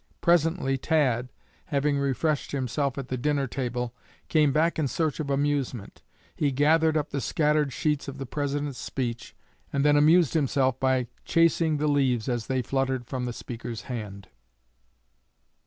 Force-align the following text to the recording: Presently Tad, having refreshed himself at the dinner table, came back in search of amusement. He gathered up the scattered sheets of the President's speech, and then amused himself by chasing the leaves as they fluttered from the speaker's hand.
Presently 0.19 0.79
Tad, 0.79 1.29
having 1.65 1.99
refreshed 1.99 2.53
himself 2.53 2.97
at 2.97 3.09
the 3.09 3.17
dinner 3.17 3.45
table, 3.45 3.93
came 4.29 4.51
back 4.51 4.79
in 4.79 4.87
search 4.87 5.19
of 5.19 5.29
amusement. 5.29 6.01
He 6.35 6.51
gathered 6.51 6.97
up 6.97 7.11
the 7.11 7.21
scattered 7.21 7.71
sheets 7.71 8.07
of 8.07 8.17
the 8.17 8.25
President's 8.25 8.79
speech, 8.79 9.35
and 9.71 9.85
then 9.85 9.95
amused 9.95 10.33
himself 10.33 10.79
by 10.79 11.05
chasing 11.23 11.77
the 11.77 11.85
leaves 11.87 12.27
as 12.27 12.47
they 12.47 12.63
fluttered 12.63 13.05
from 13.05 13.25
the 13.25 13.31
speaker's 13.33 13.83
hand. 13.83 14.27